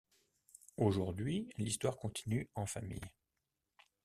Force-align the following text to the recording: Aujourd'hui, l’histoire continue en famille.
Aujourd'hui, 0.77 1.47
l’histoire 1.59 1.95
continue 1.95 2.49
en 2.55 2.65
famille. 2.65 3.05